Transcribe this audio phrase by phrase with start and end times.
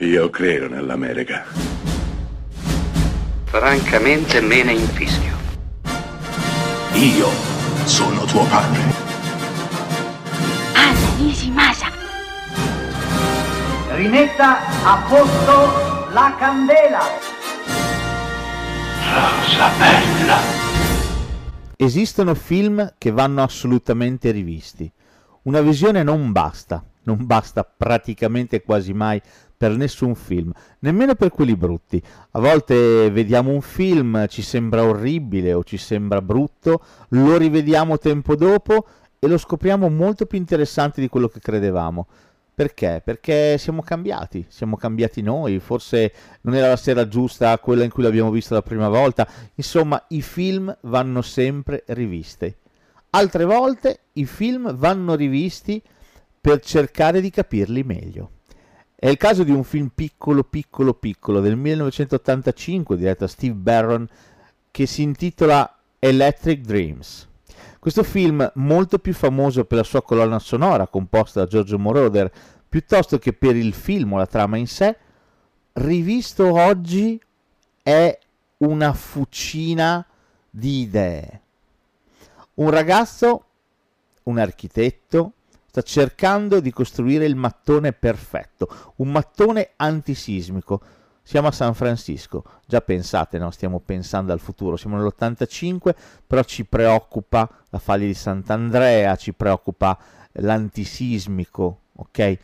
[0.00, 1.46] Io credo nell'America.
[3.44, 5.34] Francamente me ne infischio.
[6.92, 7.30] Io
[7.86, 8.82] sono tuo padre.
[10.74, 11.86] Anna Nishimasa.
[13.94, 17.00] Rimetta a posto la candela.
[19.14, 20.38] Rosa bella.
[21.74, 24.92] Esistono film che vanno assolutamente rivisti.
[25.44, 29.20] Una visione non basta, non basta praticamente quasi mai
[29.56, 32.00] per nessun film, nemmeno per quelli brutti.
[32.32, 38.36] A volte vediamo un film, ci sembra orribile o ci sembra brutto, lo rivediamo tempo
[38.36, 38.86] dopo
[39.18, 42.06] e lo scopriamo molto più interessante di quello che credevamo.
[42.54, 43.02] Perché?
[43.04, 46.12] Perché siamo cambiati, siamo cambiati noi, forse
[46.42, 50.22] non era la sera giusta quella in cui l'abbiamo vista la prima volta, insomma i
[50.22, 52.54] film vanno sempre rivisti.
[53.10, 55.82] Altre volte i film vanno rivisti
[56.46, 58.30] per cercare di capirli meglio.
[58.94, 64.08] È il caso di un film piccolo, piccolo, piccolo del 1985 diretto da Steve Barron
[64.70, 67.26] che si intitola Electric Dreams.
[67.80, 72.30] Questo film, molto più famoso per la sua colonna sonora composta da Giorgio Moroder,
[72.68, 74.96] piuttosto che per il film o la trama in sé,
[75.72, 77.20] rivisto oggi
[77.82, 78.16] è
[78.58, 80.06] una fucina
[80.48, 81.40] di idee.
[82.54, 83.44] Un ragazzo,
[84.22, 85.32] un architetto,
[85.76, 90.80] sta cercando di costruire il mattone perfetto, un mattone antisismico.
[91.22, 93.50] Siamo a San Francisco, già pensate, no?
[93.50, 95.94] stiamo pensando al futuro, siamo nell'85,
[96.26, 99.98] però ci preoccupa la faglia di Sant'Andrea, ci preoccupa
[100.34, 102.38] l'antisismico, ok?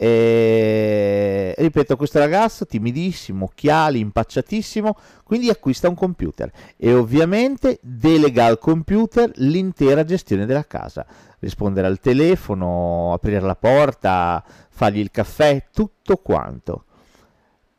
[0.00, 8.58] E ripeto, questo ragazzo timidissimo, occhiali, impacciatissimo, quindi acquista un computer e ovviamente delega al
[8.58, 11.04] computer l'intera gestione della casa.
[11.40, 16.84] Rispondere al telefono, aprire la porta, fargli il caffè, tutto quanto.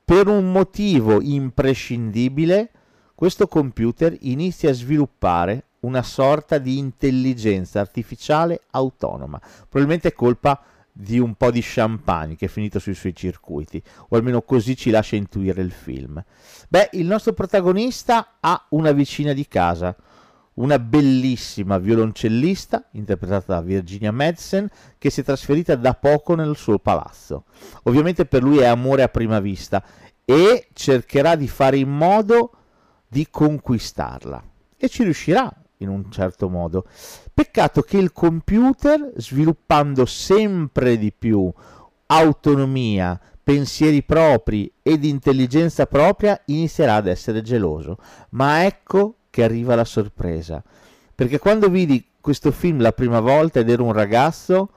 [0.03, 2.71] Per un motivo imprescindibile,
[3.15, 10.77] questo computer inizia a sviluppare una sorta di intelligenza artificiale autonoma, probabilmente colpa di
[11.17, 15.15] un po' di champagne che è finito sui suoi circuiti, o almeno così ci lascia
[15.15, 16.23] intuire il film.
[16.67, 19.95] Beh, il nostro protagonista ha una vicina di casa,
[20.55, 26.79] una bellissima violoncellista interpretata da Virginia Madsen che si è trasferita da poco nel suo
[26.79, 27.45] palazzo.
[27.83, 29.83] Ovviamente per lui è amore a prima vista
[30.25, 32.51] e cercherà di fare in modo
[33.07, 34.43] di conquistarla
[34.77, 36.85] e ci riuscirà in un certo modo.
[37.33, 41.51] Peccato che il computer, sviluppando sempre di più
[42.07, 47.97] autonomia, pensieri propri ed intelligenza propria, inizierà ad essere geloso.
[48.31, 50.63] Ma ecco che arriva la sorpresa.
[51.15, 54.69] Perché quando vidi questo film la prima volta ed ero un ragazzo,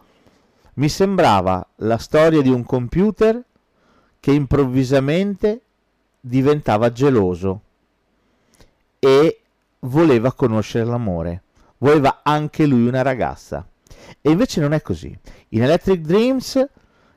[0.74, 3.42] mi sembrava la storia di un computer
[4.19, 5.62] che improvvisamente
[6.20, 7.60] diventava geloso
[8.98, 9.41] e
[9.82, 11.43] voleva conoscere l'amore
[11.82, 13.66] voleva anche lui una ragazza.
[14.20, 15.16] E invece non è così.
[15.50, 16.65] In Electric Dreams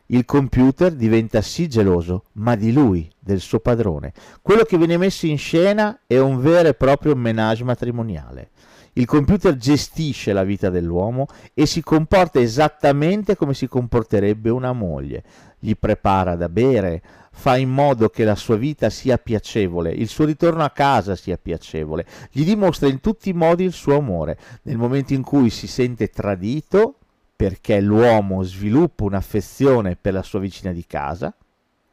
[0.07, 4.13] il computer diventa sì geloso, ma di lui, del suo padrone.
[4.41, 8.49] Quello che viene messo in scena è un vero e proprio menage matrimoniale.
[8.97, 15.23] Il computer gestisce la vita dell'uomo e si comporta esattamente come si comporterebbe una moglie.
[15.59, 17.01] Gli prepara da bere,
[17.33, 21.37] fa in modo che la sua vita sia piacevole, il suo ritorno a casa sia
[21.37, 24.37] piacevole, gli dimostra in tutti i modi il suo amore.
[24.61, 26.95] Nel momento in cui si sente tradito,
[27.35, 31.35] perché l'uomo sviluppa un'affezione per la sua vicina di casa,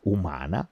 [0.03, 0.65] umana,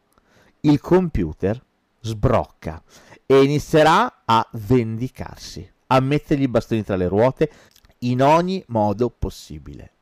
[0.60, 1.60] il computer
[2.00, 2.80] sbrocca
[3.26, 7.50] e inizierà a vendicarsi, a mettergli i bastoni tra le ruote
[8.00, 9.92] in ogni modo possibile.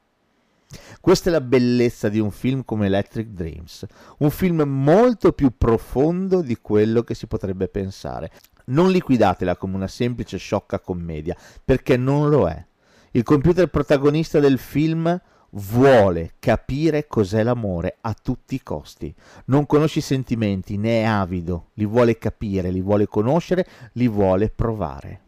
[1.00, 3.86] Questa è la bellezza di un film come Electric Dreams,
[4.18, 8.30] un film molto più profondo di quello che si potrebbe pensare.
[8.66, 11.34] Non liquidatela come una semplice sciocca commedia,
[11.64, 12.66] perché non lo è.
[13.12, 15.18] Il computer protagonista del film
[15.52, 19.14] vuole capire cos'è l'amore a tutti i costi.
[19.46, 24.50] Non conosce i sentimenti, ne è avido, li vuole capire, li vuole conoscere, li vuole
[24.50, 25.20] provare.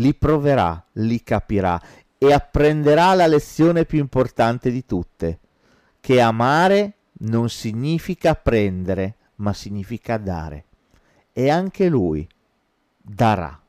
[0.00, 1.80] Li proverà, li capirà
[2.16, 5.38] e apprenderà la lezione più importante di tutte,
[6.00, 10.64] che amare non significa prendere, ma significa dare.
[11.32, 12.26] E anche lui
[12.96, 13.60] darà,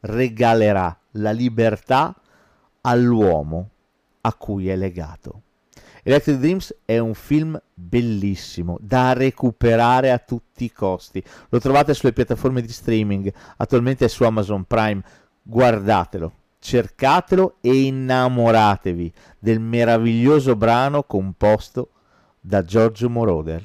[0.00, 2.20] regalerà la libertà
[2.80, 3.70] all'uomo
[4.22, 5.42] a cui è legato.
[6.02, 11.22] Electric Dreams è un film bellissimo da recuperare a tutti i costi.
[11.50, 15.02] Lo trovate sulle piattaforme di streaming, attualmente è su Amazon Prime.
[15.50, 21.90] Guardatelo, cercatelo e innamoratevi del meraviglioso brano composto
[22.38, 23.58] da Giorgio Moroder.